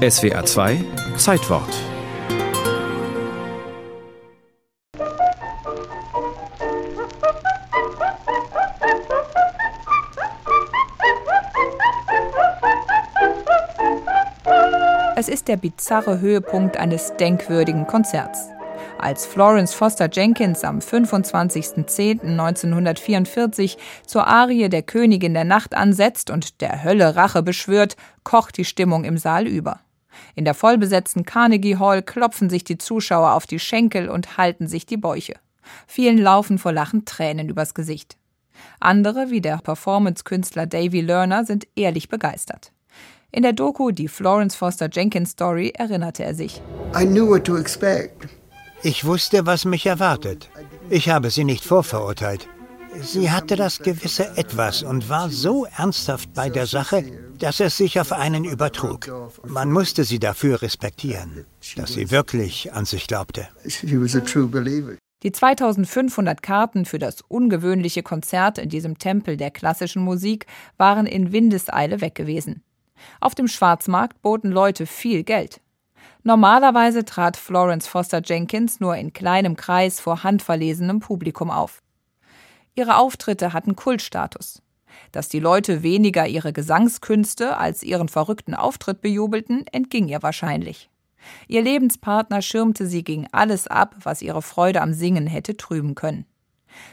SWA 0.00 0.42
2 0.42 0.82
Zeitwort 1.18 1.68
Es 15.16 15.28
ist 15.28 15.48
der 15.48 15.58
bizarre 15.58 16.20
Höhepunkt 16.20 16.78
eines 16.78 17.14
denkwürdigen 17.18 17.86
Konzerts. 17.86 18.48
Als 18.96 19.26
Florence 19.26 19.74
Foster 19.74 20.08
Jenkins 20.10 20.64
am 20.64 20.78
25.10.1944 20.78 23.76
zur 24.06 24.26
Arie 24.26 24.70
der 24.70 24.82
Königin 24.82 25.34
der 25.34 25.44
Nacht 25.44 25.74
ansetzt 25.74 26.30
und 26.30 26.62
der 26.62 26.84
Hölle 26.84 27.16
Rache 27.16 27.42
beschwört, 27.42 27.96
kocht 28.24 28.56
die 28.56 28.64
Stimmung 28.64 29.04
im 29.04 29.18
Saal 29.18 29.46
über. 29.46 29.80
In 30.34 30.44
der 30.44 30.54
vollbesetzten 30.54 31.24
Carnegie 31.24 31.76
Hall 31.76 32.02
klopfen 32.02 32.50
sich 32.50 32.64
die 32.64 32.78
Zuschauer 32.78 33.32
auf 33.32 33.46
die 33.46 33.58
Schenkel 33.58 34.08
und 34.08 34.36
halten 34.36 34.66
sich 34.66 34.86
die 34.86 34.96
Bäuche. 34.96 35.34
Vielen 35.86 36.18
laufen 36.18 36.58
vor 36.58 36.72
Lachen 36.72 37.04
Tränen 37.04 37.48
übers 37.48 37.74
Gesicht. 37.74 38.16
Andere, 38.80 39.30
wie 39.30 39.40
der 39.40 39.58
Performance-Künstler 39.58 40.66
Davy 40.66 41.00
Lerner, 41.00 41.44
sind 41.44 41.66
ehrlich 41.76 42.08
begeistert. 42.08 42.72
In 43.32 43.42
der 43.42 43.52
Doku 43.52 43.90
Die 43.92 44.08
Florence 44.08 44.56
Foster 44.56 44.88
Jenkins 44.90 45.30
Story 45.30 45.72
erinnerte 45.76 46.24
er 46.24 46.34
sich. 46.34 46.60
Ich 48.82 49.04
wusste, 49.04 49.46
was 49.46 49.64
mich 49.64 49.86
erwartet. 49.86 50.50
Ich 50.88 51.08
habe 51.08 51.30
sie 51.30 51.44
nicht 51.44 51.64
vorverurteilt. 51.64 52.48
Sie 52.98 53.30
hatte 53.30 53.56
das 53.56 53.78
gewisse 53.78 54.36
Etwas 54.36 54.82
und 54.82 55.08
war 55.08 55.30
so 55.30 55.64
ernsthaft 55.64 56.32
bei 56.34 56.50
der 56.50 56.66
Sache, 56.66 57.04
dass 57.38 57.60
es 57.60 57.76
sich 57.76 58.00
auf 58.00 58.12
einen 58.12 58.44
übertrug. 58.44 59.08
Man 59.46 59.70
musste 59.70 60.04
sie 60.04 60.18
dafür 60.18 60.62
respektieren, 60.62 61.46
dass 61.76 61.94
sie 61.94 62.10
wirklich 62.10 62.72
an 62.72 62.84
sich 62.84 63.06
glaubte. 63.06 63.48
Die 65.22 65.32
2500 65.32 66.42
Karten 66.42 66.84
für 66.86 66.98
das 66.98 67.20
ungewöhnliche 67.28 68.02
Konzert 68.02 68.58
in 68.58 68.68
diesem 68.68 68.98
Tempel 68.98 69.36
der 69.36 69.50
klassischen 69.50 70.02
Musik 70.02 70.46
waren 70.78 71.06
in 71.06 71.32
Windeseile 71.32 72.00
weg 72.00 72.14
gewesen. 72.14 72.62
Auf 73.20 73.34
dem 73.34 73.48
Schwarzmarkt 73.48 74.22
boten 74.22 74.50
Leute 74.50 74.86
viel 74.86 75.22
Geld. 75.22 75.60
Normalerweise 76.22 77.04
trat 77.04 77.36
Florence 77.36 77.86
Foster 77.86 78.20
Jenkins 78.24 78.80
nur 78.80 78.96
in 78.96 79.12
kleinem 79.12 79.56
Kreis 79.56 80.00
vor 80.00 80.22
handverlesenem 80.22 81.00
Publikum 81.00 81.50
auf. 81.50 81.82
Ihre 82.74 82.96
Auftritte 82.96 83.52
hatten 83.52 83.76
Kultstatus. 83.76 84.62
Dass 85.12 85.28
die 85.28 85.40
Leute 85.40 85.82
weniger 85.82 86.26
ihre 86.26 86.52
Gesangskünste 86.52 87.56
als 87.56 87.82
ihren 87.82 88.08
verrückten 88.08 88.54
Auftritt 88.54 89.00
bejubelten, 89.00 89.66
entging 89.72 90.08
ihr 90.08 90.22
wahrscheinlich. 90.22 90.90
Ihr 91.48 91.62
Lebenspartner 91.62 92.42
schirmte 92.42 92.86
sie 92.86 93.04
gegen 93.04 93.26
alles 93.32 93.66
ab, 93.66 93.96
was 94.02 94.22
ihre 94.22 94.42
Freude 94.42 94.80
am 94.80 94.92
Singen 94.92 95.26
hätte 95.26 95.56
trüben 95.56 95.94
können. 95.94 96.26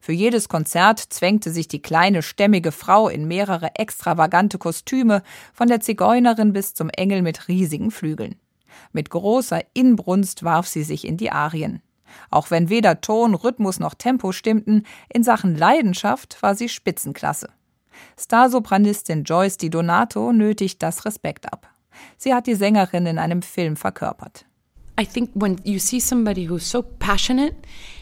Für 0.00 0.12
jedes 0.12 0.48
Konzert 0.48 1.00
zwängte 1.00 1.50
sich 1.50 1.66
die 1.66 1.82
kleine 1.82 2.22
stämmige 2.22 2.72
Frau 2.72 3.08
in 3.08 3.26
mehrere 3.26 3.74
extravagante 3.76 4.58
Kostüme, 4.58 5.22
von 5.52 5.68
der 5.68 5.80
Zigeunerin 5.80 6.52
bis 6.52 6.74
zum 6.74 6.90
Engel 6.90 7.22
mit 7.22 7.48
riesigen 7.48 7.90
Flügeln. 7.90 8.36
Mit 8.92 9.10
großer 9.10 9.60
Inbrunst 9.74 10.44
warf 10.44 10.66
sie 10.66 10.82
sich 10.82 11.06
in 11.06 11.16
die 11.16 11.30
Arien. 11.30 11.82
Auch 12.30 12.50
wenn 12.50 12.68
weder 12.68 13.00
Ton, 13.00 13.34
Rhythmus 13.34 13.78
noch 13.78 13.94
Tempo 13.94 14.32
stimmten, 14.32 14.84
in 15.12 15.22
Sachen 15.22 15.56
Leidenschaft 15.56 16.42
war 16.42 16.54
sie 16.54 16.68
Spitzenklasse. 16.68 17.48
Starsopranistin 18.18 19.24
Joyce 19.24 19.58
Di 19.58 19.70
Donato 19.70 20.32
nötigt 20.32 20.82
das 20.82 21.04
Respekt 21.04 21.52
ab. 21.52 21.68
Sie 22.16 22.34
hat 22.34 22.46
die 22.46 22.54
Sängerin 22.54 23.06
in 23.06 23.18
einem 23.18 23.42
Film 23.42 23.76
verkörpert. 23.76 24.46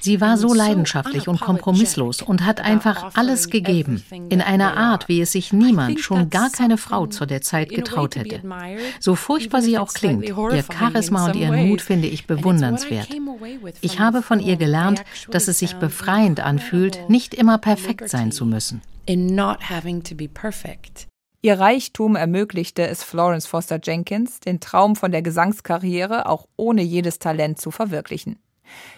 Sie 0.00 0.20
war 0.20 0.36
so 0.36 0.52
leidenschaftlich 0.52 1.28
und 1.28 1.40
kompromisslos 1.40 2.20
und 2.22 2.44
hat 2.44 2.60
einfach 2.60 3.14
alles 3.14 3.48
gegeben, 3.48 4.02
in 4.28 4.40
einer 4.40 4.76
Art, 4.76 5.08
wie 5.08 5.20
es 5.20 5.32
sich 5.32 5.52
niemand, 5.52 6.00
schon 6.00 6.30
gar 6.30 6.50
keine 6.50 6.78
Frau 6.78 7.06
zu 7.06 7.26
der 7.26 7.42
Zeit 7.42 7.68
getraut 7.68 8.16
hätte. 8.16 8.42
So 8.98 9.14
furchtbar 9.14 9.62
sie 9.62 9.78
auch 9.78 9.92
klingt, 9.92 10.26
ihr 10.26 10.64
Charisma 10.64 11.26
und 11.26 11.36
ihren 11.36 11.68
Mut 11.68 11.80
finde 11.80 12.08
ich 12.08 12.26
bewundernswert. 12.26 13.08
Ich 13.80 14.00
habe 14.00 14.22
von 14.22 14.40
ihr 14.40 14.56
gelernt, 14.56 15.04
dass 15.30 15.48
es 15.48 15.58
sich 15.58 15.76
befreiend 15.76 16.40
anfühlt, 16.40 17.08
nicht 17.08 17.34
immer 17.34 17.58
perfekt 17.58 18.08
sein 18.08 18.32
zu 18.32 18.46
müssen. 18.46 18.82
Ihr 21.42 21.58
Reichtum 21.58 22.16
ermöglichte 22.16 22.86
es 22.86 23.02
Florence 23.02 23.46
Foster 23.46 23.80
Jenkins, 23.82 24.40
den 24.40 24.60
Traum 24.60 24.94
von 24.94 25.10
der 25.10 25.22
Gesangskarriere 25.22 26.26
auch 26.26 26.46
ohne 26.56 26.82
jedes 26.82 27.18
Talent 27.18 27.58
zu 27.58 27.70
verwirklichen. 27.70 28.38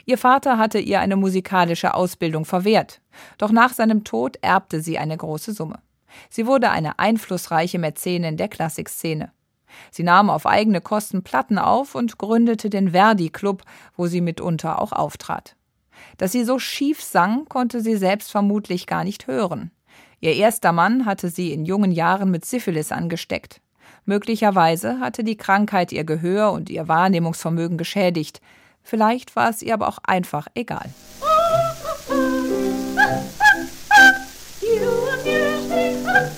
Ihr 0.07 0.19
Vater 0.19 0.59
hatte 0.59 0.81
ihr 0.81 0.99
eine 0.99 1.15
musikalische 1.15 1.95
Ausbildung 1.95 2.45
verwehrt, 2.45 3.01
doch 3.39 3.53
nach 3.53 3.73
seinem 3.73 4.03
Tod 4.03 4.39
erbte 4.43 4.81
sie 4.81 4.99
eine 4.99 5.17
große 5.17 5.53
Summe. 5.53 5.79
Sie 6.31 6.45
wurde 6.45 6.71
eine 6.71 6.99
einflussreiche 6.99 7.79
Mäzenin 7.79 8.37
der 8.37 8.49
Klassikszene. 8.49 9.31
Sie 9.93 10.03
nahm 10.03 10.29
auf 10.29 10.45
eigene 10.45 10.81
Kosten 10.81 11.23
Platten 11.23 11.59
auf 11.59 11.95
und 11.95 12.19
gründete 12.19 12.71
den 12.71 12.91
Verdi 12.91 13.31
Club, 13.31 13.63
wo 13.97 14.09
sie 14.09 14.21
mitunter 14.21 14.83
auch 14.83 14.93
auftrat. 14.93 15.55
Dass 16.19 16.33
sie 16.33 16.43
so 16.43 16.59
schief 16.59 17.03
sang, 17.03 17.45
konnte 17.49 17.81
sie 17.81 17.97
selbst 17.97 18.33
vermutlich 18.33 18.89
gar 18.89 19.05
nicht 19.05 19.29
hören. 19.29 19.71
Ihr 20.23 20.37
erster 20.37 20.71
Mann 20.71 21.05
hatte 21.05 21.31
sie 21.31 21.53
in 21.53 21.65
jungen 21.65 21.91
Jahren 21.91 22.31
mit 22.31 22.45
Syphilis 22.45 22.93
angesteckt. 22.93 23.61
Möglicherweise 24.05 25.01
hatte 25.01 25.25
die 25.25 25.37
Krankheit 25.37 25.91
ihr 25.91 26.05
Gehör 26.05 26.53
und 26.53 26.71
ihr 26.71 26.87
Wahrnehmungsvermögen 26.87 27.77
geschädigt. 27.77 28.41
Vielleicht 28.85 29.35
war 29.35 29.51
es 29.51 29.63
ihr 29.63 29.75
aber 29.75 29.89
auch 29.89 29.99
einfach 30.05 30.47
egal. 30.55 30.89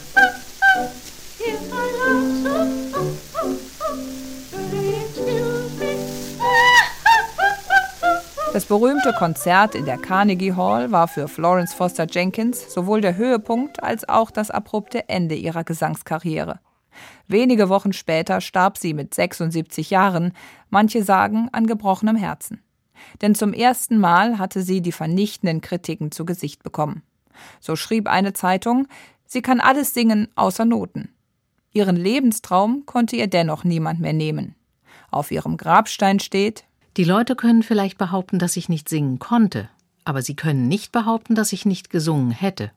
Das 8.54 8.66
berühmte 8.66 9.12
Konzert 9.12 9.74
in 9.74 9.84
der 9.84 9.98
Carnegie 9.98 10.52
Hall 10.52 10.92
war 10.92 11.08
für 11.08 11.26
Florence 11.26 11.74
Foster 11.74 12.06
Jenkins 12.08 12.72
sowohl 12.72 13.00
der 13.00 13.16
Höhepunkt 13.16 13.82
als 13.82 14.08
auch 14.08 14.30
das 14.30 14.52
abrupte 14.52 15.08
Ende 15.08 15.34
ihrer 15.34 15.64
Gesangskarriere. 15.64 16.60
Wenige 17.26 17.68
Wochen 17.68 17.92
später 17.92 18.40
starb 18.40 18.78
sie 18.78 18.94
mit 18.94 19.12
76 19.12 19.90
Jahren, 19.90 20.34
manche 20.70 21.02
sagen 21.02 21.48
an 21.50 21.66
gebrochenem 21.66 22.14
Herzen. 22.14 22.62
Denn 23.22 23.34
zum 23.34 23.54
ersten 23.54 23.98
Mal 23.98 24.38
hatte 24.38 24.62
sie 24.62 24.80
die 24.80 24.92
vernichtenden 24.92 25.60
Kritiken 25.60 26.12
zu 26.12 26.24
Gesicht 26.24 26.62
bekommen. 26.62 27.02
So 27.58 27.74
schrieb 27.74 28.06
eine 28.06 28.34
Zeitung, 28.34 28.86
sie 29.26 29.42
kann 29.42 29.58
alles 29.58 29.94
singen 29.94 30.28
außer 30.36 30.64
Noten. 30.64 31.12
Ihren 31.72 31.96
Lebenstraum 31.96 32.86
konnte 32.86 33.16
ihr 33.16 33.26
dennoch 33.26 33.64
niemand 33.64 33.98
mehr 33.98 34.12
nehmen. 34.12 34.54
Auf 35.10 35.32
ihrem 35.32 35.56
Grabstein 35.56 36.20
steht 36.20 36.64
die 36.96 37.04
Leute 37.04 37.34
können 37.34 37.62
vielleicht 37.62 37.98
behaupten, 37.98 38.38
dass 38.38 38.56
ich 38.56 38.68
nicht 38.68 38.88
singen 38.88 39.18
konnte, 39.18 39.68
aber 40.04 40.22
sie 40.22 40.36
können 40.36 40.68
nicht 40.68 40.92
behaupten, 40.92 41.34
dass 41.34 41.52
ich 41.52 41.66
nicht 41.66 41.90
gesungen 41.90 42.30
hätte. 42.30 42.70